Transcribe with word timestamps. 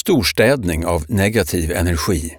Storstädning 0.00 0.86
av 0.86 1.04
negativ 1.08 1.72
energi. 1.72 2.38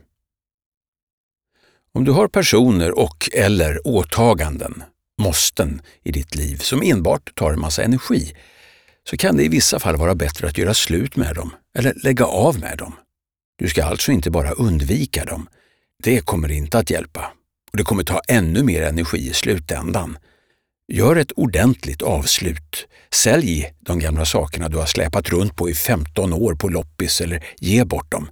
Om 1.94 2.04
du 2.04 2.12
har 2.12 2.28
personer 2.28 3.00
och 3.00 3.30
eller 3.34 3.88
åtaganden, 3.88 4.84
måsten, 5.22 5.82
i 6.04 6.12
ditt 6.12 6.36
liv 6.36 6.58
som 6.58 6.82
enbart 6.82 7.36
tar 7.36 7.52
en 7.52 7.60
massa 7.60 7.84
energi, 7.84 8.34
så 9.10 9.18
kan 9.18 9.38
det 9.38 9.44
i 9.44 9.48
vissa 9.48 9.80
fall 9.80 9.98
vara 9.98 10.16
bättre 10.16 10.48
att 10.48 10.58
göra 10.58 10.74
slut 10.74 11.16
med 11.16 11.36
dem 11.36 11.54
eller 11.78 11.94
lägga 12.04 12.26
av 12.26 12.60
med 12.60 12.78
dem. 12.78 12.94
Du 13.58 13.68
ska 13.68 13.84
alltså 13.84 14.12
inte 14.12 14.32
bara 14.32 14.52
undvika 14.52 15.26
dem. 15.26 15.48
Det 16.04 16.26
kommer 16.26 16.52
inte 16.52 16.78
att 16.78 16.90
hjälpa. 16.90 17.32
Och 17.72 17.78
det 17.78 17.84
kommer 17.84 18.04
ta 18.04 18.22
ännu 18.28 18.64
mer 18.64 18.82
energi 18.82 19.30
i 19.30 19.34
slutändan. 19.34 20.18
Gör 20.88 21.16
ett 21.16 21.32
ordentligt 21.32 22.02
avslut. 22.02 22.88
Sälj 23.14 23.74
de 23.80 24.00
gamla 24.00 24.26
sakerna 24.26 24.70
du 24.70 24.78
har 24.78 24.86
släpat 24.86 25.30
runt 25.30 25.56
på 25.56 25.70
i 25.70 25.74
15 25.74 26.34
år 26.34 26.56
på 26.56 26.70
loppis 26.70 27.22
eller 27.22 27.44
ge 27.58 27.86
bort 27.86 28.12
dem. 28.12 28.30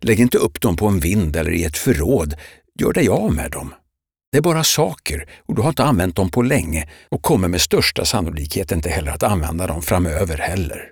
Lägg 0.00 0.20
inte 0.20 0.38
upp 0.38 0.60
dem 0.60 0.76
på 0.76 0.86
en 0.86 1.00
vind 1.00 1.36
eller 1.36 1.50
i 1.50 1.64
ett 1.64 1.76
förråd. 1.76 2.34
Gör 2.80 2.92
dig 2.92 3.08
av 3.08 3.34
med 3.34 3.50
dem. 3.50 3.74
Det 4.32 4.38
är 4.38 4.42
bara 4.42 4.64
saker 4.64 5.28
och 5.46 5.54
du 5.54 5.62
har 5.62 5.68
inte 5.68 5.84
använt 5.84 6.16
dem 6.16 6.30
på 6.30 6.42
länge 6.42 6.88
och 7.08 7.22
kommer 7.22 7.48
med 7.48 7.60
största 7.60 8.04
sannolikhet 8.04 8.72
inte 8.72 8.90
heller 8.90 9.12
att 9.12 9.22
använda 9.22 9.66
dem 9.66 9.82
framöver 9.82 10.38
heller. 10.38 10.90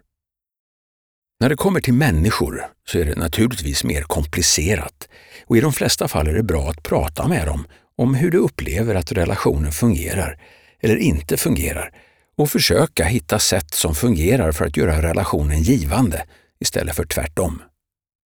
När 1.41 1.49
det 1.49 1.57
kommer 1.57 1.81
till 1.81 1.95
människor 1.95 2.67
så 2.89 2.99
är 2.99 3.05
det 3.05 3.17
naturligtvis 3.17 3.85
mer 3.85 4.03
komplicerat 4.03 5.09
och 5.47 5.57
i 5.57 5.61
de 5.61 5.73
flesta 5.73 6.09
fall 6.09 6.29
är 6.29 6.35
det 6.35 6.43
bra 6.43 6.71
att 6.71 6.83
prata 6.83 7.29
med 7.29 7.47
dem 7.47 7.67
om 7.97 8.15
hur 8.15 8.31
du 8.31 8.39
upplever 8.39 8.95
att 8.95 9.13
relationen 9.13 9.73
fungerar 9.73 10.39
eller 10.83 10.97
inte 10.97 11.37
fungerar 11.37 11.93
och 12.37 12.51
försöka 12.51 13.05
hitta 13.05 13.39
sätt 13.39 13.75
som 13.75 13.95
fungerar 13.95 14.53
för 14.53 14.65
att 14.65 14.77
göra 14.77 15.03
relationen 15.03 15.63
givande 15.63 16.27
istället 16.61 16.97
för 16.97 17.05
tvärtom. 17.05 17.63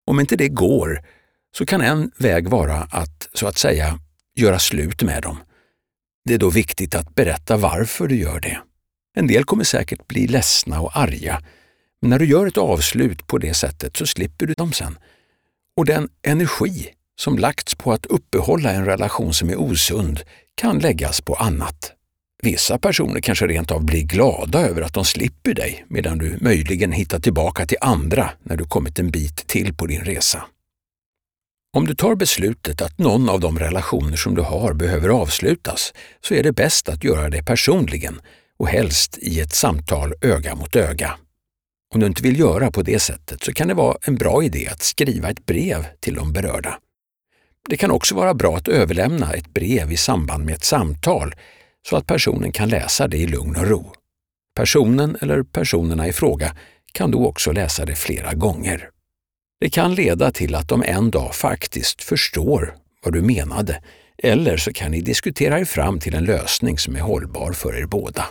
Om 0.06 0.20
inte 0.20 0.37
det 0.37 0.48
går 0.48 1.05
så 1.56 1.66
kan 1.66 1.80
en 1.80 2.10
väg 2.19 2.48
vara 2.48 2.76
att, 2.76 3.29
så 3.32 3.46
att 3.46 3.59
säga, 3.59 3.98
göra 4.37 4.59
slut 4.59 5.02
med 5.02 5.23
dem. 5.23 5.38
Det 6.24 6.35
är 6.35 6.38
då 6.38 6.51
viktigt 6.51 6.95
att 6.95 7.15
berätta 7.15 7.57
varför 7.57 8.09
du 8.09 8.16
gör 8.16 8.40
det. 8.40 8.59
En 9.16 9.26
del 9.26 9.45
kommer 9.45 9.65
säkert 9.65 10.09
bli 10.09 10.26
ledsna 10.26 10.80
och 10.80 10.96
arga, 10.96 11.43
men 12.01 12.10
när 12.10 12.18
du 12.18 12.24
gör 12.24 12.46
ett 12.46 12.59
avslut 12.59 13.26
på 13.26 13.38
det 13.38 13.54
sättet 13.54 13.96
så 13.96 14.07
slipper 14.07 14.46
du 14.46 14.54
dem 14.54 14.73
sen. 14.73 14.98
Och 15.76 15.85
den 15.85 16.09
energi 16.23 16.88
som 17.20 17.38
lagts 17.38 17.74
på 17.74 17.93
att 17.93 18.07
uppehålla 18.07 18.73
en 18.73 18.85
relation 18.85 19.35
som 19.35 19.51
är 19.51 19.60
osund 19.60 20.20
kan 20.54 20.79
läggas 20.79 21.20
på 21.20 21.35
annat. 21.35 21.95
Vissa 22.42 22.79
personer 22.79 23.20
kanske 23.20 23.46
rent 23.46 23.70
av 23.70 23.84
blir 23.84 24.02
glada 24.02 24.68
över 24.68 24.82
att 24.82 24.95
de 24.95 25.04
slipper 25.04 25.54
dig 25.54 25.84
medan 25.88 26.18
du 26.18 26.38
möjligen 26.40 26.92
hittar 26.92 27.20
tillbaka 27.20 27.66
till 27.66 27.79
andra 27.80 28.30
när 28.42 28.56
du 28.56 28.65
kommit 28.65 28.98
en 28.98 29.10
bit 29.10 29.46
till 29.46 29.74
på 29.74 29.87
din 29.87 30.01
resa. 30.01 30.45
Om 31.76 31.87
du 31.87 31.95
tar 31.95 32.14
beslutet 32.14 32.82
att 32.82 32.98
någon 32.98 33.29
av 33.29 33.40
de 33.40 33.59
relationer 33.59 34.16
som 34.16 34.34
du 34.34 34.42
har 34.42 34.73
behöver 34.73 35.09
avslutas 35.09 35.92
så 36.20 36.34
är 36.34 36.42
det 36.42 36.52
bäst 36.52 36.88
att 36.88 37.04
göra 37.04 37.30
det 37.30 37.42
personligen 37.42 38.20
och 38.59 38.68
helst 38.68 39.18
i 39.18 39.40
ett 39.40 39.54
samtal 39.54 40.14
öga 40.20 40.54
mot 40.54 40.76
öga. 40.76 41.16
Om 41.95 42.01
du 42.01 42.07
inte 42.07 42.23
vill 42.23 42.38
göra 42.38 42.70
på 42.70 42.82
det 42.82 42.98
sättet 42.98 43.42
så 43.42 43.52
kan 43.52 43.68
det 43.68 43.74
vara 43.74 43.96
en 44.02 44.14
bra 44.14 44.42
idé 44.42 44.68
att 44.68 44.82
skriva 44.82 45.30
ett 45.30 45.46
brev 45.46 45.87
till 46.01 46.14
de 46.14 46.32
berörda. 46.32 46.79
Det 47.68 47.76
kan 47.76 47.90
också 47.90 48.14
vara 48.14 48.34
bra 48.34 48.57
att 48.57 48.68
överlämna 48.68 49.32
ett 49.32 49.54
brev 49.54 49.92
i 49.92 49.96
samband 49.96 50.45
med 50.45 50.54
ett 50.54 50.64
samtal 50.64 51.34
så 51.88 51.96
att 51.96 52.06
personen 52.06 52.52
kan 52.52 52.68
läsa 52.68 53.09
det 53.09 53.16
i 53.16 53.26
lugn 53.26 53.56
och 53.56 53.66
ro. 53.66 53.92
Personen 54.56 55.16
eller 55.20 55.42
personerna 55.42 56.09
i 56.09 56.12
fråga 56.12 56.56
kan 56.92 57.10
då 57.10 57.26
också 57.26 57.52
läsa 57.52 57.84
det 57.84 57.95
flera 57.95 58.34
gånger. 58.34 58.90
Det 59.60 59.70
kan 59.70 59.95
leda 59.95 60.32
till 60.32 60.54
att 60.54 60.68
de 60.68 60.82
en 60.82 61.10
dag 61.10 61.34
faktiskt 61.34 62.02
förstår 62.02 62.74
vad 63.02 63.12
du 63.12 63.23
menade 63.23 63.82
eller 64.19 64.56
så 64.56 64.72
kan 64.72 64.91
ni 64.91 65.00
diskutera 65.00 65.60
er 65.60 65.64
fram 65.64 66.00
till 66.00 66.14
en 66.14 66.25
lösning 66.25 66.78
som 66.78 66.97
är 66.97 67.00
hållbar 67.00 67.52
för 67.52 67.76
er 67.76 67.86
båda. 67.86 68.26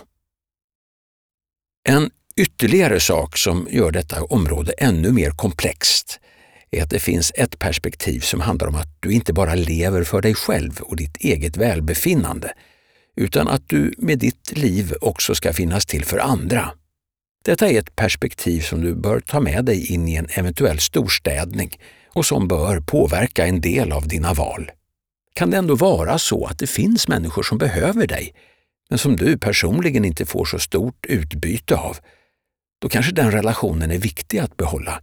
En 1.88 2.10
ytterligare 2.36 3.00
sak 3.00 3.36
som 3.36 3.68
gör 3.70 3.90
detta 3.90 4.24
område 4.24 4.72
ännu 4.72 5.12
mer 5.12 5.30
komplext 5.30 6.20
är 6.70 6.82
att 6.82 6.90
det 6.90 6.98
finns 6.98 7.32
ett 7.34 7.58
perspektiv 7.58 8.20
som 8.20 8.40
handlar 8.40 8.68
om 8.68 8.74
att 8.74 8.96
du 9.00 9.12
inte 9.12 9.32
bara 9.32 9.54
lever 9.54 10.04
för 10.04 10.20
dig 10.20 10.34
själv 10.34 10.80
och 10.80 10.96
ditt 10.96 11.16
eget 11.16 11.56
välbefinnande, 11.56 12.52
utan 13.16 13.48
att 13.48 13.68
du 13.68 13.94
med 13.98 14.18
ditt 14.18 14.58
liv 14.58 14.94
också 15.00 15.34
ska 15.34 15.52
finnas 15.52 15.86
till 15.86 16.04
för 16.04 16.18
andra. 16.18 16.70
Detta 17.44 17.68
är 17.68 17.78
ett 17.78 17.96
perspektiv 17.96 18.60
som 18.60 18.80
du 18.80 18.94
bör 18.94 19.20
ta 19.20 19.40
med 19.40 19.64
dig 19.64 19.92
in 19.92 20.08
i 20.08 20.14
en 20.14 20.28
eventuell 20.30 20.78
storstädning 20.78 21.78
och 22.12 22.26
som 22.26 22.48
bör 22.48 22.80
påverka 22.80 23.46
en 23.46 23.60
del 23.60 23.92
av 23.92 24.08
dina 24.08 24.34
val. 24.34 24.70
Kan 25.34 25.50
det 25.50 25.56
ändå 25.56 25.74
vara 25.74 26.18
så 26.18 26.46
att 26.46 26.58
det 26.58 26.66
finns 26.66 27.08
människor 27.08 27.42
som 27.42 27.58
behöver 27.58 28.06
dig, 28.06 28.34
men 28.90 28.98
som 28.98 29.16
du 29.16 29.38
personligen 29.38 30.04
inte 30.04 30.26
får 30.26 30.44
så 30.44 30.58
stort 30.58 31.06
utbyte 31.06 31.76
av, 31.76 31.96
då 32.82 32.88
kanske 32.88 33.12
den 33.12 33.30
relationen 33.30 33.90
är 33.90 33.98
viktig 33.98 34.38
att 34.38 34.56
behålla 34.56 35.02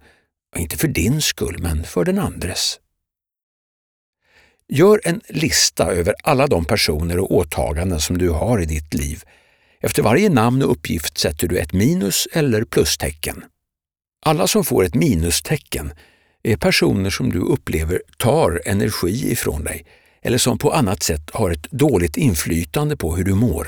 inte 0.58 0.78
för 0.78 0.88
din 0.88 1.22
skull, 1.22 1.58
men 1.60 1.84
för 1.84 2.06
den 2.06 2.20
andres. 2.20 2.80
Gör 4.68 5.02
en 5.04 5.22
lista 5.28 5.92
över 5.92 6.16
alla 6.24 6.48
de 6.48 6.66
personer 6.66 7.20
och 7.20 7.32
åtaganden 7.32 8.00
som 8.00 8.18
du 8.18 8.30
har 8.30 8.62
i 8.62 8.66
ditt 8.66 8.94
liv. 8.94 9.24
Efter 9.82 10.04
varje 10.04 10.30
namn 10.30 10.64
och 10.64 10.72
uppgift 10.72 11.18
sätter 11.18 11.48
du 11.48 11.58
ett 11.58 11.74
minus 11.74 12.28
eller 12.32 12.64
plustecken. 12.64 13.44
Alla 14.26 14.48
som 14.48 14.64
får 14.64 14.84
ett 14.84 14.96
minustecken 14.96 15.94
är 16.44 16.58
personer 16.58 17.10
som 17.10 17.30
du 17.30 17.40
upplever 17.40 18.02
tar 18.18 18.62
energi 18.66 19.32
ifrån 19.32 19.64
dig 19.64 19.86
eller 20.22 20.38
som 20.38 20.58
på 20.58 20.72
annat 20.72 21.04
sätt 21.04 21.30
har 21.34 21.52
ett 21.52 21.72
dåligt 21.72 22.18
inflytande 22.18 22.98
på 22.98 23.16
hur 23.16 23.24
du 23.24 23.34
mår. 23.34 23.68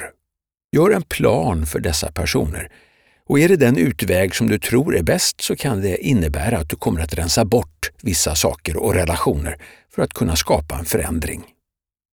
Gör 0.72 0.91
en 0.91 1.01
plan 1.01 1.66
för 1.66 1.79
dessa 1.79 2.11
personer 2.11 2.72
och 3.30 3.40
är 3.40 3.50
det 3.50 3.56
den 3.56 3.78
utväg 3.78 4.36
som 4.36 4.47
du 4.47 4.59
tror 4.59 4.96
är 4.96 5.03
bäst 5.03 5.41
så 5.41 5.56
kan 5.56 5.81
det 5.81 5.97
innebära 5.97 6.58
att 6.58 6.69
du 6.69 6.75
kommer 6.75 7.02
att 7.02 7.13
rensa 7.13 7.46
bort 7.46 7.91
vissa 8.02 8.36
saker 8.36 8.78
och 8.78 8.94
relationer 8.94 9.58
för 9.96 10.02
att 10.02 10.13
kunna 10.13 10.36
skapa 10.36 10.75
en 10.75 10.86
förändring. 10.86 11.44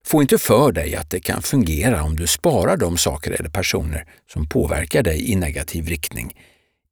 Få 0.07 0.23
inte 0.23 0.39
för 0.39 0.73
dig 0.73 0.97
att 0.97 1.11
det 1.11 1.21
kan 1.21 1.43
fungera 1.43 2.03
om 2.03 2.17
du 2.17 2.27
sparar 2.27 2.77
de 2.77 2.97
saker 2.97 3.31
eller 3.31 3.49
personer 3.51 4.07
som 4.33 4.49
påverkar 4.49 5.03
dig 5.03 5.33
i 5.33 5.37
negativ 5.37 5.87
riktning, 5.87 6.37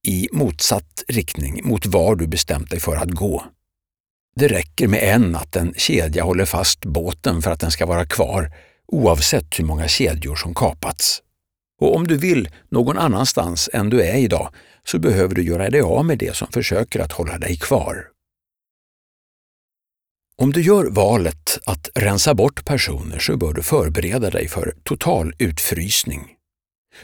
i 0.06 0.28
motsatt 0.32 1.04
riktning 1.08 1.60
mot 1.64 1.86
var 1.86 2.16
du 2.16 2.26
bestämt 2.26 2.70
dig 2.70 2.80
för 2.80 2.96
att 2.96 3.10
gå. 3.10 3.44
Det 4.36 4.48
räcker 4.48 4.88
med 4.88 5.02
en 5.02 5.36
att 5.36 5.56
en 5.56 5.74
kedja 5.76 6.24
håller 6.24 6.44
fast 6.44 6.84
båten 6.84 7.42
för 7.42 7.50
att 7.50 7.60
den 7.60 7.70
ska 7.70 7.86
vara 7.86 8.06
kvar, 8.06 8.52
oavsett 8.86 9.58
hur 9.58 9.64
många 9.64 9.88
kedjor 9.88 10.36
som 10.36 10.54
kapats. 10.54 11.22
Och 11.80 11.96
om 11.96 12.06
du 12.06 12.16
vill 12.16 12.48
någon 12.68 12.98
annanstans 12.98 13.70
än 13.72 13.90
du 13.90 14.02
är 14.02 14.16
idag 14.16 14.52
så 14.84 14.98
behöver 14.98 15.34
du 15.34 15.42
göra 15.42 15.70
dig 15.70 15.80
av 15.80 16.04
med 16.04 16.18
det 16.18 16.36
som 16.36 16.48
försöker 16.52 17.00
att 17.00 17.12
hålla 17.12 17.38
dig 17.38 17.56
kvar. 17.56 18.06
Om 20.36 20.52
du 20.52 20.62
gör 20.62 20.84
valet 20.84 21.58
att 21.66 21.88
rensa 21.94 22.34
bort 22.34 22.64
personer 22.64 23.18
så 23.18 23.36
bör 23.36 23.52
du 23.52 23.62
förbereda 23.62 24.30
dig 24.30 24.48
för 24.48 24.74
total 24.82 25.32
utfrysning. 25.38 26.20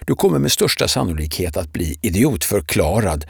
Du 0.07 0.15
kommer 0.15 0.39
med 0.39 0.53
största 0.53 0.89
sannolikhet 0.89 1.57
att 1.57 1.73
bli 1.73 1.99
idiotförklarad 2.03 3.27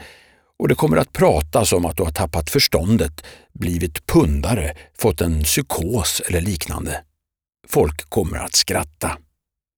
och 0.59 0.67
det 0.67 0.75
kommer 0.75 0.97
att 0.97 1.13
pratas 1.13 1.73
om 1.73 1.85
att 1.85 1.97
du 1.97 2.03
har 2.03 2.11
tappat 2.11 2.49
förståndet, 2.49 3.25
blivit 3.53 4.05
pundare, 4.05 4.77
fått 4.97 5.21
en 5.21 5.43
psykos 5.43 6.21
eller 6.27 6.41
liknande. 6.41 7.03
Folk 7.67 8.09
kommer 8.09 8.37
att 8.37 8.55
skratta. 8.55 9.17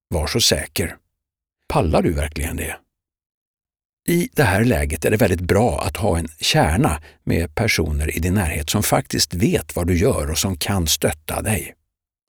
Var 0.10 0.28
så 0.28 0.42
säker. 0.42 0.96
Pallar 1.74 2.02
du 2.02 2.14
verkligen 2.14 2.58
det? 2.58 2.76
I 4.08 4.30
det 4.34 4.44
här 4.44 4.64
läget 4.64 5.06
är 5.06 5.12
det 5.12 5.18
väldigt 5.18 5.42
bra 5.42 5.82
att 5.82 5.98
ha 5.98 6.18
en 6.18 6.28
kärna 6.40 7.02
med 7.24 7.56
personer 7.56 8.18
i 8.18 8.20
din 8.20 8.34
närhet 8.34 8.70
som 8.70 8.84
faktiskt 8.84 9.34
vet 9.34 9.76
vad 9.76 9.88
du 9.88 9.98
gör 9.98 10.32
och 10.32 10.38
som 10.38 10.58
kan 10.58 10.88
stötta 10.88 11.42
dig. 11.42 11.74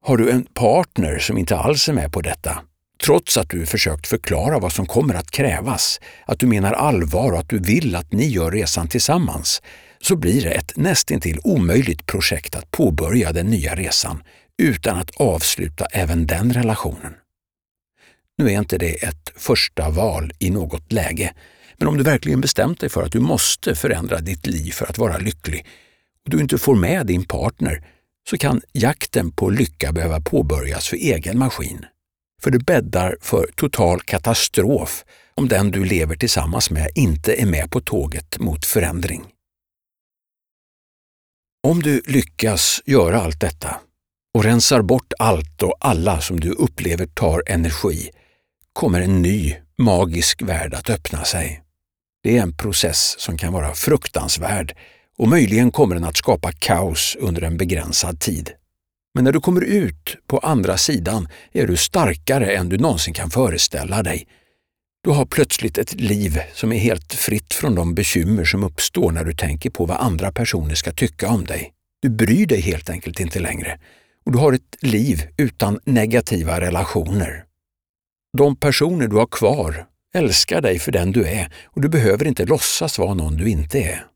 Har 0.05 0.17
du 0.17 0.31
en 0.31 0.45
partner 0.45 1.19
som 1.19 1.39
inte 1.39 1.57
alls 1.57 1.89
är 1.89 1.93
med 1.93 2.13
på 2.13 2.21
detta, 2.21 2.63
trots 3.05 3.37
att 3.37 3.51
du 3.51 3.67
försökt 3.67 4.07
förklara 4.07 4.59
vad 4.59 4.73
som 4.73 4.87
kommer 4.87 5.15
att 5.15 5.31
krävas, 5.31 6.01
att 6.27 6.39
du 6.39 6.47
menar 6.47 6.73
allvar 6.73 7.33
och 7.33 7.39
att 7.39 7.49
du 7.49 7.59
vill 7.59 7.97
att 7.97 8.13
ni 8.13 8.27
gör 8.27 8.51
resan 8.51 8.89
tillsammans, 8.89 9.63
så 10.01 10.17
blir 10.17 10.43
det 10.43 10.51
ett 10.51 10.77
nästintill 10.77 11.41
omöjligt 11.45 12.07
projekt 12.07 12.55
att 12.55 12.71
påbörja 12.71 13.33
den 13.33 13.47
nya 13.47 13.75
resan 13.75 14.23
utan 14.63 14.99
att 14.99 15.11
avsluta 15.11 15.85
även 15.85 16.27
den 16.27 16.53
relationen. 16.53 17.15
Nu 18.41 18.47
är 18.47 18.59
inte 18.59 18.79
det 18.79 19.05
ett 19.05 19.33
första 19.37 19.91
val 19.91 20.33
i 20.39 20.51
något 20.51 20.93
läge, 20.93 21.35
men 21.77 21.89
om 21.89 21.97
du 21.97 22.05
verkligen 22.05 22.41
bestämt 22.41 22.81
dig 22.81 22.89
för 22.89 23.03
att 23.03 23.13
du 23.13 23.21
måste 23.21 23.75
förändra 23.75 24.19
ditt 24.19 24.47
liv 24.47 24.73
för 24.73 24.87
att 24.87 24.99
vara 24.99 25.19
lycklig 25.19 25.67
och 26.25 26.31
du 26.31 26.41
inte 26.41 26.59
får 26.59 26.75
med 26.75 27.07
din 27.07 27.25
partner 27.25 27.85
så 28.31 28.39
kan 28.39 28.61
jakten 28.73 29.33
på 29.33 29.51
lycka 29.51 29.93
behöva 29.93 30.21
påbörjas 30.21 30.89
för 30.89 30.97
egen 30.97 31.39
maskin. 31.39 31.85
För 32.43 32.51
det 32.51 32.59
bäddar 32.59 33.17
för 33.21 33.51
total 33.55 34.01
katastrof 34.01 35.05
om 35.35 35.49
den 35.49 35.71
du 35.71 35.85
lever 35.85 36.17
tillsammans 36.17 36.71
med 36.71 36.91
inte 36.95 37.43
är 37.43 37.47
med 37.47 37.71
på 37.71 37.81
tåget 37.81 38.39
mot 38.39 38.67
förändring. 38.67 39.25
Om 41.67 41.83
du 41.83 42.03
lyckas 42.07 42.83
göra 42.87 43.21
allt 43.21 43.41
detta 43.41 43.81
och 44.35 44.45
rensar 44.45 44.83
bort 44.83 45.13
allt 45.19 45.63
och 45.63 45.77
alla 45.81 46.21
som 46.21 46.41
du 46.41 46.51
upplever 46.51 47.07
tar 47.07 47.43
energi 47.47 48.11
kommer 48.73 49.01
en 49.01 49.23
ny 49.23 49.57
magisk 49.79 50.43
värld 50.43 50.75
att 50.75 50.91
öppna 50.91 51.25
sig. 51.25 51.63
Det 52.23 52.39
är 52.39 52.43
en 52.43 52.57
process 52.57 53.15
som 53.19 53.37
kan 53.37 53.53
vara 53.53 53.75
fruktansvärd 53.75 54.77
och 55.19 55.29
möjligen 55.29 55.71
kommer 55.71 55.95
den 55.95 56.05
att 56.05 56.17
skapa 56.17 56.53
kaos 56.53 57.17
under 57.21 57.43
en 57.43 57.57
begränsad 57.57 58.21
tid. 58.21 58.51
Men 59.15 59.25
när 59.25 59.33
du 59.33 59.41
kommer 59.41 59.65
ut 59.65 60.17
på 60.27 60.39
andra 60.39 60.77
sidan 60.77 61.29
är 61.53 61.67
du 61.67 61.77
starkare 61.77 62.53
än 62.53 62.69
du 62.69 62.79
någonsin 62.79 63.15
kan 63.15 63.31
föreställa 63.31 64.03
dig. 64.03 64.27
Du 65.05 65.11
har 65.11 65.27
plötsligt 65.27 65.79
ett 65.79 66.01
liv 66.01 66.41
som 66.55 66.73
är 66.73 66.79
helt 66.79 67.15
fritt 67.15 67.55
från 67.55 67.75
de 67.75 67.95
bekymmer 67.95 68.45
som 68.45 68.65
uppstår 68.65 69.13
när 69.13 69.25
du 69.25 69.33
tänker 69.33 69.71
på 69.71 69.87
vad 69.87 69.97
andra 69.97 70.33
personer 70.33 70.75
ska 70.75 70.93
tycka 70.93 71.29
om 71.29 71.45
dig. 71.45 71.73
Du 72.03 72.09
bryr 72.09 72.47
dig 72.47 72.61
helt 72.61 72.91
enkelt 72.91 73.21
inte 73.21 73.41
längre 73.41 73.79
och 74.27 74.33
du 74.33 74.39
har 74.39 74.53
ett 74.53 74.77
liv 74.81 75.23
utan 75.37 75.81
negativa 75.85 76.61
relationer. 76.61 77.45
De 78.39 78.57
personer 78.57 79.09
du 79.09 79.17
har 79.17 79.27
kvar 79.27 79.87
älskar 80.15 80.61
dig 80.61 80.79
för 80.79 80.93
den 80.93 81.13
du 81.13 81.25
är 81.27 81.53
och 81.65 81.81
du 81.81 81.89
behöver 81.89 82.27
inte 82.27 82.47
låtsas 82.47 82.99
vara 82.99 83.15
någon 83.15 83.37
du 83.37 83.49
inte 83.49 83.79
är. 83.79 84.07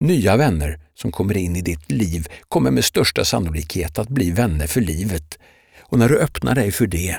Nya 0.00 0.36
vänner 0.36 0.80
som 0.94 1.12
kommer 1.12 1.36
in 1.36 1.56
i 1.56 1.62
ditt 1.62 1.90
liv 1.90 2.28
kommer 2.48 2.70
med 2.70 2.84
största 2.84 3.24
sannolikhet 3.24 3.98
att 3.98 4.08
bli 4.08 4.30
vänner 4.30 4.66
för 4.66 4.80
livet. 4.80 5.38
Och 5.80 5.98
när 5.98 6.08
du 6.08 6.18
öppnar 6.18 6.54
dig 6.54 6.72
för 6.72 6.86
det, 6.86 7.16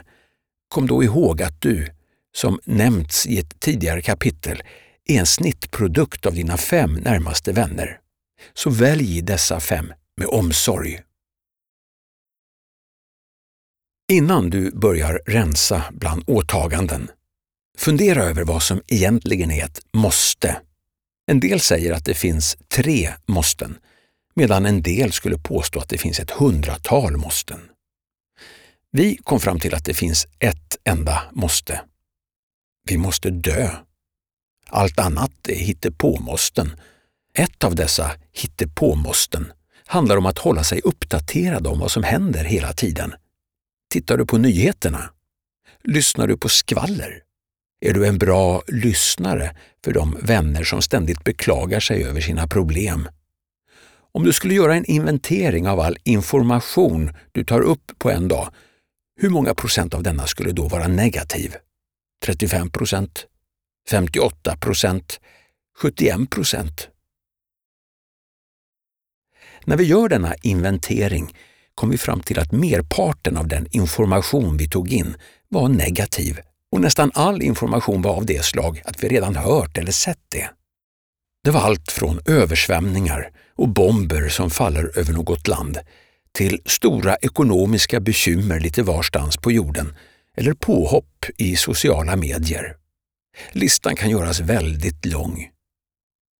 kom 0.68 0.88
då 0.88 1.04
ihåg 1.04 1.42
att 1.42 1.62
du, 1.62 1.88
som 2.36 2.60
nämnts 2.66 3.28
i 3.28 3.40
ett 3.40 3.60
tidigare 3.60 4.02
kapitel, 4.02 4.64
är 5.06 5.20
en 5.20 5.26
snittprodukt 5.26 6.26
av 6.26 6.34
dina 6.34 6.58
fem 6.58 6.94
närmaste 6.94 7.52
vänner. 7.52 8.00
Så 8.54 8.70
välj 8.70 9.22
dessa 9.22 9.60
fem 9.60 9.94
med 10.18 10.28
omsorg. 10.28 11.00
Innan 14.12 14.50
du 14.50 14.72
börjar 14.72 15.22
rensa 15.26 15.84
bland 15.92 16.24
åtaganden, 16.28 17.10
fundera 17.78 18.24
över 18.24 18.44
vad 18.44 18.64
som 18.64 18.82
egentligen 18.88 19.52
är 19.52 19.66
ett 19.66 19.80
måste. 19.94 20.62
En 21.28 21.40
del 21.40 21.60
säger 21.60 21.94
att 21.94 22.06
det 22.06 22.14
finns 22.14 22.58
tre 22.68 23.14
måsten, 23.26 23.78
medan 24.34 24.66
en 24.66 24.82
del 24.82 25.12
skulle 25.12 25.38
påstå 25.38 25.80
att 25.80 25.90
det 25.90 25.98
finns 25.98 26.20
ett 26.20 26.32
hundratal 26.32 27.18
måsten. 27.18 27.60
Vi 28.92 29.18
kom 29.24 29.40
fram 29.40 29.60
till 29.60 29.76
att 29.76 29.86
det 29.86 29.94
finns 29.94 30.28
ett 30.40 30.78
enda 30.84 31.24
måste. 31.32 31.82
Vi 32.90 32.98
måste 32.98 33.30
dö. 33.30 33.70
Allt 34.70 35.00
annat 35.00 35.48
är 35.48 35.56
hittepåmåsten. 35.56 36.76
Ett 37.34 37.64
av 37.64 37.76
dessa 37.76 38.12
hittepåmåsten 38.32 39.52
handlar 39.86 40.18
om 40.18 40.26
att 40.26 40.38
hålla 40.38 40.64
sig 40.64 40.82
uppdaterad 40.84 41.68
om 41.68 41.80
vad 41.80 41.92
som 41.92 42.04
händer 42.04 42.44
hela 42.44 42.74
tiden. 42.74 43.14
Tittar 43.90 44.18
du 44.18 44.26
på 44.26 44.38
nyheterna? 44.38 45.10
Lyssnar 45.84 46.28
du 46.28 46.38
på 46.38 46.50
skvaller? 46.50 47.22
Är 47.82 47.94
du 47.94 48.08
en 48.08 48.18
bra 48.18 48.64
lyssnare 48.68 49.56
för 49.84 49.94
de 49.94 50.18
vänner 50.22 50.64
som 50.64 50.82
ständigt 50.82 51.24
beklagar 51.24 51.80
sig 51.80 52.04
över 52.04 52.22
sina 52.22 52.48
problem? 52.48 53.10
Om 54.12 54.24
du 54.24 54.34
skulle 54.34 54.54
göra 54.54 54.76
en 54.76 54.86
inventering 54.86 55.68
av 55.68 55.80
all 55.80 55.98
information 56.04 57.14
du 57.32 57.44
tar 57.44 57.62
upp 57.62 57.92
på 57.98 58.12
en 58.12 58.28
dag, 58.28 58.54
hur 59.22 59.30
många 59.30 59.54
procent 59.54 59.94
av 59.94 60.04
denna 60.04 60.28
skulle 60.28 60.52
då 60.52 60.68
vara 60.68 60.88
negativ? 60.88 61.56
35 62.26 62.70
procent? 62.70 63.26
58 63.90 64.58
procent? 64.58 65.20
71 65.78 66.30
procent? 66.30 66.90
När 69.66 69.78
vi 69.78 69.84
gör 69.84 70.10
denna 70.10 70.36
inventering 70.36 71.34
kom 71.76 71.90
vi 71.90 71.98
fram 71.98 72.20
till 72.20 72.40
att 72.40 72.52
merparten 72.52 73.38
av 73.38 73.48
den 73.48 73.68
information 73.72 74.58
vi 74.58 74.70
tog 74.70 74.94
in 74.94 75.16
var 75.50 75.70
negativ 75.70 76.40
och 76.72 76.82
nästan 76.82 77.12
all 77.14 77.42
information 77.42 78.02
var 78.02 78.14
av 78.14 78.26
det 78.26 78.46
slag 78.46 78.82
att 78.86 79.04
vi 79.04 79.08
redan 79.08 79.36
hört 79.36 79.78
eller 79.78 79.92
sett 79.92 80.20
det. 80.32 80.50
Det 81.44 81.52
var 81.52 81.62
allt 81.62 81.92
från 81.92 82.20
översvämningar 82.26 83.30
och 83.56 83.70
bomber 83.70 84.30
som 84.30 84.50
faller 84.50 85.00
över 85.00 85.14
något 85.14 85.48
land 85.48 85.80
till 86.32 86.62
stora 86.66 87.16
ekonomiska 87.16 88.00
bekymmer 88.00 88.60
lite 88.60 88.84
varstans 88.84 89.38
på 89.38 89.52
jorden 89.52 89.96
eller 90.38 90.54
påhopp 90.54 91.26
i 91.38 91.56
sociala 91.56 92.16
medier. 92.16 92.76
Listan 93.52 93.96
kan 93.96 94.10
göras 94.10 94.40
väldigt 94.40 95.06
lång. 95.06 95.50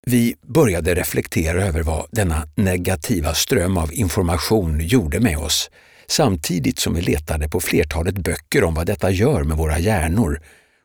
Vi 0.08 0.36
började 0.42 0.96
reflektera 0.96 1.64
över 1.64 1.84
vad 1.84 2.08
denna 2.12 2.48
negativa 2.56 3.34
ström 3.34 3.78
av 3.78 3.94
information 3.94 4.80
gjorde 4.82 5.20
med 5.20 5.38
oss 5.38 5.70
samtidigt 6.08 6.80
som 6.80 6.94
vi 6.94 7.02
letade 7.02 7.50
på 7.50 7.60
flertalet 7.60 8.18
böcker 8.18 8.64
om 8.64 8.74
vad 8.74 8.88
detta 8.88 9.12
gör 9.12 9.44
med 9.44 9.58
våra 9.58 9.80
hjärnor 9.80 10.42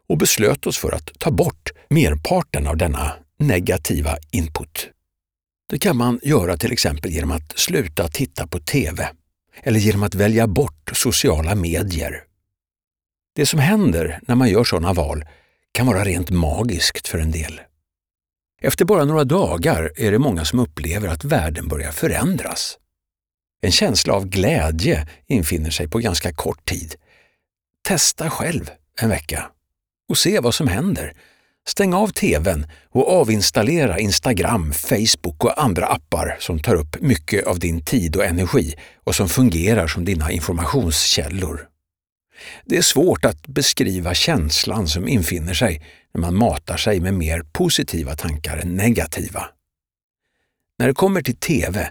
och 0.08 0.18
beslöt 0.18 0.66
oss 0.66 0.78
för 0.78 0.92
att 0.92 1.10
ta 1.18 1.30
bort 1.30 1.70
merparten 1.88 2.66
av 2.66 2.76
denna 2.76 3.12
negativa 3.38 4.16
input. 4.30 4.88
Det 5.70 5.78
kan 5.78 5.96
man 5.96 6.20
göra 6.22 6.56
till 6.56 6.72
exempel 6.72 7.10
genom 7.10 7.30
att 7.30 7.58
sluta 7.58 8.08
titta 8.08 8.46
på 8.46 8.58
TV 8.58 9.08
eller 9.62 9.80
genom 9.80 10.02
att 10.02 10.14
välja 10.14 10.46
bort 10.46 10.90
sociala 10.92 11.54
medier. 11.54 12.22
Det 13.34 13.46
som 13.46 13.60
händer 13.60 14.20
när 14.22 14.34
man 14.34 14.48
gör 14.48 14.64
sådana 14.64 14.92
val 14.92 15.24
kan 15.72 15.86
vara 15.86 16.04
rent 16.04 16.30
magiskt 16.30 17.08
för 17.08 17.18
en 17.18 17.30
del. 17.30 17.60
Efter 18.60 18.84
bara 18.84 19.04
några 19.04 19.24
dagar 19.24 19.92
är 19.96 20.10
det 20.10 20.18
många 20.18 20.44
som 20.44 20.58
upplever 20.58 21.08
att 21.08 21.24
världen 21.24 21.68
börjar 21.68 21.92
förändras. 21.92 22.78
En 23.62 23.72
känsla 23.72 24.14
av 24.14 24.26
glädje 24.26 25.08
infinner 25.26 25.70
sig 25.70 25.88
på 25.88 25.98
ganska 25.98 26.32
kort 26.32 26.68
tid. 26.68 26.94
Testa 27.88 28.30
själv 28.30 28.70
en 29.00 29.08
vecka 29.08 29.50
och 30.08 30.18
se 30.18 30.40
vad 30.40 30.54
som 30.54 30.68
händer. 30.68 31.16
Stäng 31.66 31.94
av 31.94 32.08
TVn 32.08 32.66
och 32.90 33.12
avinstallera 33.12 33.98
Instagram, 33.98 34.72
Facebook 34.72 35.44
och 35.44 35.62
andra 35.62 35.86
appar 35.86 36.36
som 36.40 36.58
tar 36.58 36.74
upp 36.74 37.00
mycket 37.00 37.46
av 37.46 37.58
din 37.58 37.84
tid 37.84 38.16
och 38.16 38.24
energi 38.24 38.74
och 39.04 39.14
som 39.14 39.28
fungerar 39.28 39.86
som 39.86 40.04
dina 40.04 40.30
informationskällor. 40.30 41.69
Det 42.64 42.76
är 42.76 42.82
svårt 42.82 43.24
att 43.24 43.46
beskriva 43.46 44.14
känslan 44.14 44.88
som 44.88 45.08
infinner 45.08 45.54
sig 45.54 45.82
när 46.14 46.20
man 46.20 46.34
matar 46.34 46.76
sig 46.76 47.00
med 47.00 47.14
mer 47.14 47.42
positiva 47.52 48.16
tankar 48.16 48.56
än 48.56 48.76
negativa. 48.76 49.48
När 50.78 50.86
det 50.86 50.94
kommer 50.94 51.22
till 51.22 51.36
TV 51.36 51.90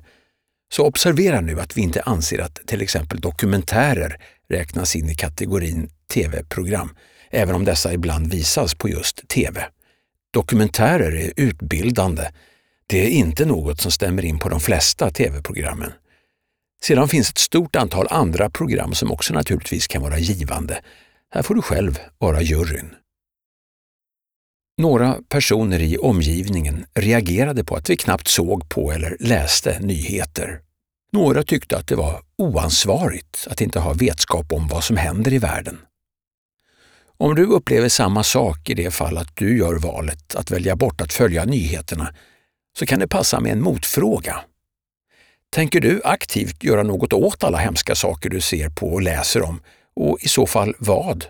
så 0.72 0.86
observera 0.86 1.42
nu 1.42 1.60
att 1.60 1.78
vi 1.78 1.82
inte 1.82 2.02
anser 2.02 2.40
att 2.40 2.56
till 2.68 2.82
exempel 2.82 3.20
dokumentärer 3.20 4.22
räknas 4.50 4.96
in 4.96 5.10
i 5.10 5.16
kategorin 5.16 5.90
TV-program, 6.14 6.96
även 7.32 7.56
om 7.56 7.66
dessa 7.66 7.94
ibland 7.94 8.32
visas 8.32 8.76
på 8.76 8.90
just 8.90 9.28
TV. 9.28 9.66
Dokumentärer 10.32 11.16
är 11.16 11.32
utbildande. 11.36 12.24
Det 12.88 13.06
är 13.06 13.10
inte 13.10 13.46
något 13.46 13.82
som 13.82 13.92
stämmer 13.92 14.26
in 14.26 14.40
på 14.40 14.50
de 14.50 14.60
flesta 14.60 15.12
TV-programmen. 15.12 15.92
Sedan 16.84 17.08
finns 17.08 17.30
ett 17.30 17.38
stort 17.38 17.76
antal 17.76 18.08
andra 18.10 18.50
program 18.50 18.94
som 18.94 19.12
också 19.12 19.34
naturligtvis 19.34 19.88
kan 19.88 20.02
vara 20.02 20.18
givande. 20.18 20.82
Här 21.34 21.42
får 21.42 21.56
du 21.56 21.62
själv 21.62 22.00
vara 22.18 22.42
juryn. 22.42 22.96
Några 24.78 25.18
personer 25.30 25.80
i 25.80 25.98
omgivningen 25.98 26.86
reagerade 26.94 27.64
på 27.64 27.76
att 27.76 27.90
vi 27.90 27.98
knappt 27.98 28.28
såg 28.28 28.70
på 28.70 28.92
eller 28.92 29.18
läste 29.20 29.80
nyheter. 29.80 30.62
Några 31.12 31.44
tyckte 31.44 31.78
att 31.78 31.88
det 31.88 31.96
var 31.96 32.22
oansvarigt 32.38 33.48
att 33.50 33.62
inte 33.62 33.80
ha 33.80 33.94
vetskap 33.94 34.52
om 34.54 34.68
vad 34.68 34.84
som 34.84 34.98
händer 34.98 35.34
i 35.34 35.38
världen. 35.38 35.78
Om 37.18 37.36
du 37.36 37.46
upplever 37.46 37.90
samma 37.90 38.24
sak 38.24 38.70
i 38.70 38.74
det 38.74 38.92
fall 38.92 39.18
att 39.18 39.36
du 39.36 39.58
gör 39.58 39.76
valet 39.76 40.36
att 40.36 40.52
välja 40.52 40.76
bort 40.76 41.02
att 41.02 41.14
följa 41.14 41.46
nyheterna 41.46 42.14
så 42.78 42.86
kan 42.86 43.00
det 43.00 43.08
passa 43.08 43.40
med 43.40 43.52
en 43.52 43.62
motfråga. 43.62 44.42
Tänker 45.52 45.82
du 45.82 46.02
aktivt 46.04 46.64
göra 46.64 46.84
något 46.84 47.14
åt 47.14 47.44
alla 47.44 47.58
hemska 47.58 47.96
saker 47.96 48.30
du 48.30 48.42
ser 48.42 48.70
på 48.70 48.94
och 48.94 49.02
läser 49.02 49.42
om 49.42 49.62
och 49.96 50.18
i 50.22 50.28
så 50.28 50.46
fall 50.46 50.76
vad? 50.80 51.26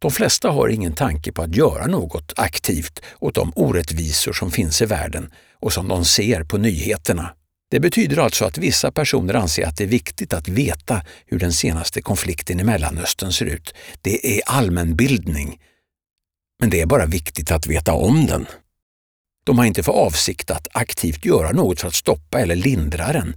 De 0.00 0.10
flesta 0.10 0.50
har 0.50 0.68
ingen 0.68 0.94
tanke 0.94 1.32
på 1.32 1.42
att 1.42 1.56
göra 1.56 1.86
något 1.86 2.32
aktivt 2.36 3.00
åt 3.18 3.34
de 3.34 3.52
orättvisor 3.56 4.32
som 4.32 4.50
finns 4.50 4.82
i 4.82 4.86
världen 4.86 5.32
och 5.60 5.72
som 5.72 5.88
de 5.88 6.04
ser 6.04 6.44
på 6.44 6.58
nyheterna. 6.58 7.34
Det 7.70 7.80
betyder 7.80 8.18
alltså 8.18 8.44
att 8.44 8.58
vissa 8.58 8.92
personer 8.92 9.34
anser 9.34 9.66
att 9.66 9.76
det 9.76 9.84
är 9.84 9.88
viktigt 9.88 10.32
att 10.32 10.48
veta 10.48 11.02
hur 11.26 11.38
den 11.38 11.52
senaste 11.52 12.02
konflikten 12.02 12.60
i 12.60 12.64
Mellanöstern 12.64 13.32
ser 13.32 13.46
ut. 13.46 13.74
Det 14.02 14.38
är 14.38 14.42
allmänbildning. 14.46 15.60
Men 16.60 16.70
det 16.70 16.80
är 16.80 16.86
bara 16.86 17.06
viktigt 17.06 17.50
att 17.50 17.66
veta 17.66 17.92
om 17.92 18.26
den. 18.26 18.46
De 19.44 19.58
har 19.58 19.64
inte 19.64 19.82
för 19.82 19.92
avsikt 19.92 20.50
att 20.50 20.68
aktivt 20.72 21.24
göra 21.24 21.52
något 21.52 21.80
för 21.80 21.88
att 21.88 21.94
stoppa 21.94 22.40
eller 22.40 22.56
lindra 22.56 23.12
den. 23.12 23.36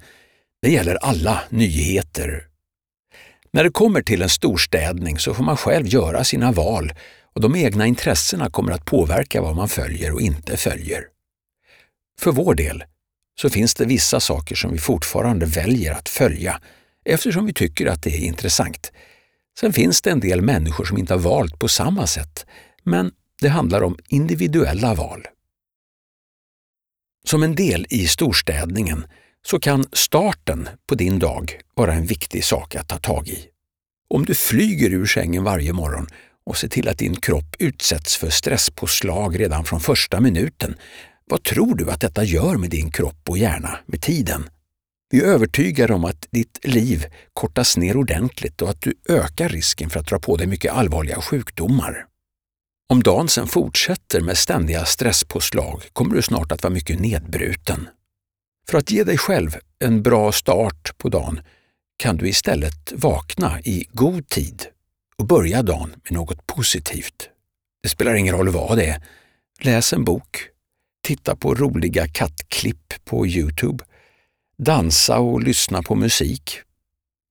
Det 0.62 0.70
gäller 0.70 0.96
alla 0.96 1.42
nyheter, 1.50 2.48
när 3.58 3.64
det 3.64 3.70
kommer 3.70 4.02
till 4.02 4.22
en 4.22 4.30
storstädning 4.30 5.20
så 5.20 5.34
får 5.34 5.44
man 5.44 5.58
själv 5.58 5.88
göra 5.88 6.24
sina 6.24 6.52
val 6.52 6.94
och 7.36 7.42
de 7.42 7.56
egna 7.56 7.88
intressena 7.88 8.50
kommer 8.50 8.72
att 8.72 8.86
påverka 8.86 9.42
vad 9.42 9.56
man 9.56 9.70
följer 9.70 10.14
och 10.14 10.22
inte 10.22 10.58
följer. 10.58 11.04
För 12.20 12.32
vår 12.32 12.56
del 12.56 12.84
så 13.42 13.50
finns 13.50 13.76
det 13.76 13.86
vissa 13.86 14.20
saker 14.20 14.56
som 14.56 14.72
vi 14.72 14.78
fortfarande 14.78 15.46
väljer 15.46 15.94
att 15.94 16.10
följa 16.10 16.62
eftersom 17.06 17.46
vi 17.46 17.54
tycker 17.54 17.86
att 17.86 18.04
det 18.04 18.10
är 18.10 18.26
intressant. 18.26 18.92
Sen 19.60 19.74
finns 19.74 20.02
det 20.02 20.12
en 20.12 20.20
del 20.20 20.42
människor 20.42 20.86
som 20.86 20.98
inte 20.98 21.14
har 21.14 21.20
valt 21.20 21.60
på 21.60 21.68
samma 21.68 22.08
sätt, 22.08 22.46
men 22.84 23.12
det 23.42 23.50
handlar 23.50 23.82
om 23.82 23.98
individuella 24.08 24.94
val. 24.94 25.28
Som 27.28 27.44
en 27.44 27.56
del 27.56 27.86
i 27.90 28.08
storstädningen 28.08 29.06
så 29.46 29.60
kan 29.60 29.86
starten 29.94 30.70
på 30.90 30.96
din 30.96 31.20
dag 31.20 31.60
vara 31.76 31.94
en 31.94 32.06
viktig 32.06 32.44
sak 32.44 32.76
att 32.76 32.88
ta 32.88 32.98
tag 32.98 33.28
i. 33.28 33.46
Om 34.10 34.26
du 34.26 34.36
flyger 34.36 34.94
ur 34.94 35.06
sängen 35.06 35.44
varje 35.44 35.74
morgon 35.74 36.08
och 36.46 36.58
ser 36.58 36.68
till 36.68 36.88
att 36.88 36.98
din 36.98 37.16
kropp 37.16 37.56
utsätts 37.60 38.18
för 38.18 38.30
stresspåslag 38.30 39.40
redan 39.40 39.66
från 39.66 39.80
första 39.80 40.20
minuten, 40.20 40.76
vad 41.30 41.44
tror 41.44 41.76
du 41.76 41.92
att 41.92 42.02
detta 42.02 42.24
gör 42.24 42.56
med 42.56 42.70
din 42.70 42.92
kropp 42.92 43.30
och 43.30 43.38
hjärna 43.38 43.78
med 43.86 44.02
tiden? 44.02 44.50
Vi 45.10 45.22
är 45.22 45.26
övertygade 45.26 45.94
om 45.94 46.06
att 46.06 46.28
ditt 46.32 46.60
liv 46.64 47.06
kortas 47.34 47.78
ner 47.78 47.98
ordentligt 47.98 48.62
och 48.62 48.70
att 48.70 48.82
du 48.82 48.94
ökar 49.10 49.50
risken 49.50 49.90
för 49.90 50.00
att 50.00 50.08
dra 50.08 50.20
på 50.20 50.38
dig 50.38 50.48
mycket 50.48 50.74
allvarliga 50.74 51.22
sjukdomar. 51.22 52.06
Om 52.90 53.04
dagen 53.04 53.28
sen 53.28 53.48
fortsätter 53.48 54.22
med 54.22 54.38
ständiga 54.38 54.86
stresspåslag 54.86 55.84
kommer 55.94 56.16
du 56.16 56.22
snart 56.22 56.52
att 56.52 56.64
vara 56.64 56.74
mycket 56.74 57.00
nedbruten. 57.00 57.90
För 58.70 58.78
att 58.78 58.92
ge 58.92 59.04
dig 59.04 59.18
själv 59.18 59.58
en 59.80 60.04
bra 60.04 60.32
start 60.32 60.98
på 60.98 61.10
dagen 61.10 61.40
kan 61.98 62.18
du 62.18 62.30
istället 62.30 62.92
vakna 62.96 63.60
i 63.62 63.88
god 63.92 64.30
tid 64.30 64.66
och 65.18 65.28
börja 65.28 65.64
dagen 65.64 65.96
med 66.04 66.12
något 66.12 66.48
positivt. 66.48 67.30
Det 67.84 67.90
spelar 67.90 68.14
ingen 68.14 68.36
roll 68.36 68.50
vad 68.50 68.78
det 68.78 68.86
är. 68.86 69.04
Läs 69.60 69.94
en 69.94 70.04
bok, 70.04 70.48
titta 71.04 71.36
på 71.36 71.56
roliga 71.56 72.08
kattklipp 72.08 73.06
på 73.06 73.28
Youtube, 73.28 73.84
dansa 74.58 75.20
och 75.20 75.44
lyssna 75.44 75.84
på 75.84 75.96
musik. 75.96 76.60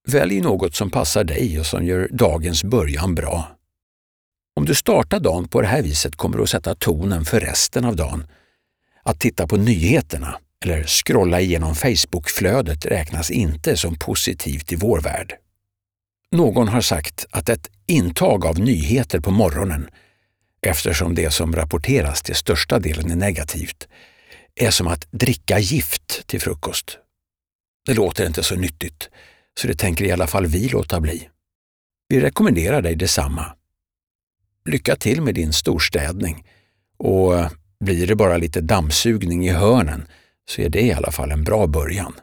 Välj 0.09 0.41
något 0.41 0.75
som 0.75 0.91
passar 0.91 1.25
dig 1.25 1.61
och 1.61 1.67
som 1.67 1.85
gör 1.85 2.09
dagens 2.13 2.65
början 2.65 3.15
bra. 3.15 3.56
Om 4.57 4.65
du 4.65 4.75
startar 4.75 5.21
dagen 5.21 5.49
på 5.49 5.61
det 5.61 5.67
här 5.67 5.83
viset 5.83 6.17
kommer 6.17 6.37
du 6.37 6.43
att 6.43 6.51
sätta 6.51 6.75
tonen 6.75 7.25
för 7.25 7.41
resten 7.41 7.85
av 7.85 7.97
dagen. 7.97 8.27
Att 9.03 9.21
titta 9.21 9.47
på 9.47 9.57
nyheterna 9.57 10.39
eller 10.65 10.85
scrolla 10.85 11.41
igenom 11.41 11.75
Facebookflödet 11.75 12.87
räknas 12.87 13.31
inte 13.31 13.77
som 13.77 13.99
positivt 13.99 14.73
i 14.73 14.77
vår 14.77 15.01
värld. 15.01 15.35
Någon 16.33 16.69
har 16.69 16.81
sagt 16.81 17.27
att 17.31 17.49
ett 17.49 17.71
intag 17.87 18.47
av 18.47 18.59
nyheter 18.59 19.21
på 19.21 19.31
morgonen, 19.31 19.89
eftersom 20.63 21.15
det 21.15 21.31
som 21.31 21.57
rapporteras 21.57 22.23
till 22.23 22.35
största 22.35 22.79
delen 22.79 23.11
är 23.11 23.17
negativt, 23.17 23.89
är 24.55 24.71
som 24.71 24.87
att 24.87 25.07
dricka 25.11 25.59
gift 25.59 26.27
till 26.27 26.41
frukost. 26.41 26.99
Det 27.87 27.95
låter 27.95 28.27
inte 28.27 28.43
så 28.43 28.57
nyttigt, 28.57 29.09
så 29.61 29.67
det 29.69 29.75
tänker 29.75 30.05
i 30.05 30.13
alla 30.13 30.27
fall 30.27 30.47
vi 30.47 30.69
låta 30.69 31.01
bli. 31.01 31.29
Vi 32.09 32.21
rekommenderar 32.21 32.83
dig 32.83 32.97
detsamma. 32.97 33.57
Lycka 34.67 34.97
till 34.97 35.23
med 35.23 35.35
din 35.35 35.53
storstädning 35.53 36.45
och 36.99 37.33
blir 37.81 38.07
det 38.07 38.17
bara 38.17 38.37
lite 38.37 38.61
dammsugning 38.61 39.47
i 39.47 39.51
hörnen 39.51 40.07
så 40.49 40.63
är 40.63 40.69
det 40.69 40.81
i 40.81 40.93
alla 40.93 41.11
fall 41.11 41.31
en 41.31 41.45
bra 41.45 41.67
början. 41.67 42.15